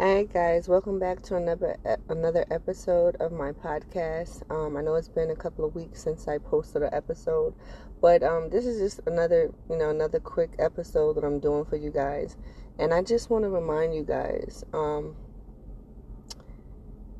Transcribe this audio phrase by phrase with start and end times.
[0.00, 1.76] Alright, guys, welcome back to another
[2.08, 4.50] another episode of my podcast.
[4.50, 7.54] Um, I know it's been a couple of weeks since I posted an episode,
[8.00, 11.76] but um, this is just another you know another quick episode that I'm doing for
[11.76, 12.38] you guys,
[12.78, 15.16] and I just want to remind you guys, um,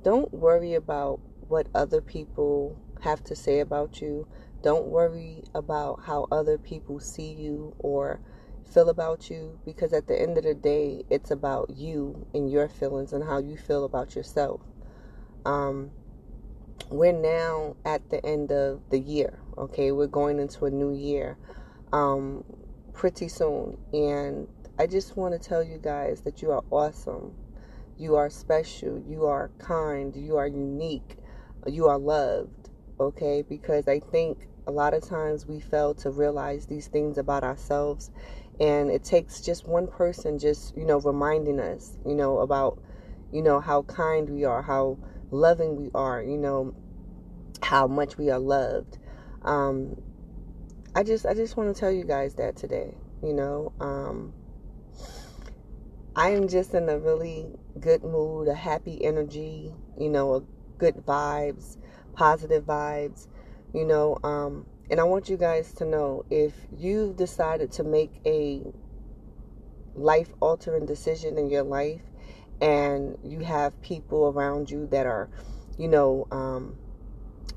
[0.02, 4.26] don't worry about what other people have to say about you.
[4.62, 8.22] Don't worry about how other people see you or
[8.72, 12.68] feel about you because at the end of the day, it's about you and your
[12.68, 14.60] feelings and how you feel about yourself.
[15.44, 15.90] Um,
[16.90, 19.92] we're now at the end of the year, okay?
[19.92, 21.36] We're going into a new year
[21.92, 22.44] um,
[22.92, 23.78] pretty soon.
[23.92, 27.34] And I just want to tell you guys that you are awesome.
[27.98, 29.02] You are special.
[29.06, 30.14] You are kind.
[30.16, 31.16] You are unique.
[31.66, 33.42] You are loved, okay?
[33.42, 38.10] Because I think a lot of times we fail to realize these things about ourselves
[38.60, 42.80] and it takes just one person just you know reminding us you know about
[43.32, 44.98] you know how kind we are how
[45.30, 46.74] loving we are you know
[47.62, 48.98] how much we are loved.
[49.42, 49.96] Um
[50.94, 54.32] i just i just want to tell you guys that today you know um
[56.16, 57.46] i am just in a really
[57.78, 60.42] good mood a happy energy you know a
[60.78, 61.76] good vibes
[62.12, 63.28] positive vibes
[63.72, 68.10] you know um and I want you guys to know if you've decided to make
[68.26, 68.62] a
[69.94, 72.02] life altering decision in your life
[72.60, 75.30] and you have people around you that are,
[75.78, 76.76] you know, um,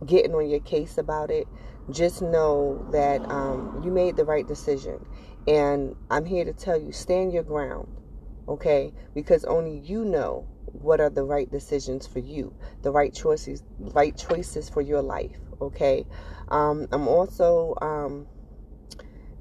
[0.06, 1.48] getting on your case about it,
[1.90, 5.04] just know that um, you made the right decision.
[5.48, 7.88] And I'm here to tell you stand your ground,
[8.48, 8.94] okay?
[9.14, 14.16] Because only you know what are the right decisions for you, the right choices, right
[14.16, 16.06] choices for your life, okay?
[16.50, 18.28] Um, I'm also um,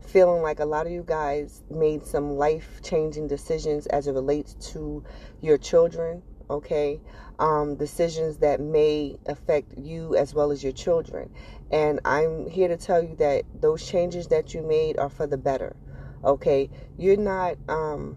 [0.00, 4.54] feeling like a lot of you guys made some life changing decisions as it relates
[4.72, 5.02] to
[5.40, 7.00] your children, okay?
[7.38, 11.30] Um, decisions that may affect you as well as your children.
[11.70, 15.38] And I'm here to tell you that those changes that you made are for the
[15.38, 15.74] better,
[16.24, 16.70] okay?
[16.98, 18.16] You're not, um,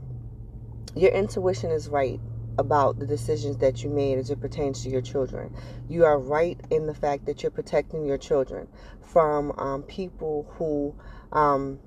[0.96, 2.20] your intuition is right
[2.58, 5.54] about the decisions that you made as it pertains to your children.
[5.90, 8.68] You are right in the fact that you're protecting your children
[9.02, 10.96] from um, people who
[11.32, 11.80] um,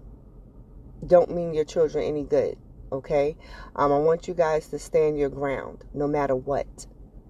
[1.07, 2.57] don't mean your children any good.
[2.93, 3.37] Okay?
[3.77, 6.87] Um, I want you guys to stand your ground no matter what.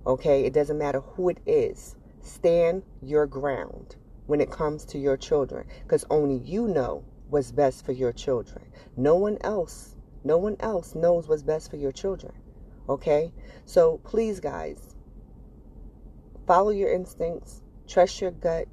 [0.07, 0.45] Okay?
[0.45, 1.97] It doesn't matter who it is.
[2.21, 3.97] Stand your ground
[4.27, 8.65] when it comes to your children because only you know what's best for your children.
[8.97, 12.33] No one else, no one else knows what's best for your children.
[12.89, 13.33] Okay?
[13.65, 14.95] So please, guys,
[16.47, 18.67] follow your instincts, trust your gut,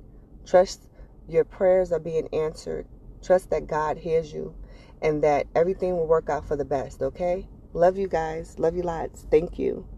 [0.45, 0.87] trust
[1.27, 2.87] your prayers are being answered,
[3.21, 4.55] trust that God hears you,
[5.01, 7.01] and that everything will work out for the best.
[7.01, 7.47] Okay?
[7.73, 8.57] Love you guys.
[8.57, 9.25] Love you lots.
[9.29, 9.85] Thank you.